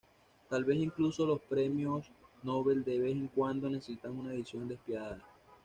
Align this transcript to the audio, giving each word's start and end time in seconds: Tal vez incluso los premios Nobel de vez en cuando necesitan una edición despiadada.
Tal 0.49 0.65
vez 0.65 0.77
incluso 0.79 1.27
los 1.27 1.41
premios 1.41 2.07
Nobel 2.41 2.83
de 2.83 2.97
vez 2.97 3.11
en 3.11 3.27
cuando 3.27 3.69
necesitan 3.69 4.17
una 4.17 4.33
edición 4.33 4.67
despiadada. 4.67 5.21